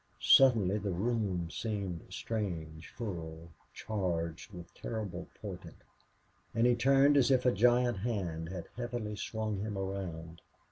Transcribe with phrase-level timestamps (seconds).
[0.19, 5.77] Suddenly the room seemed strange, full, charged with terrible portent.
[6.55, 10.41] And he turned as if a giant hand had heavily swung him around.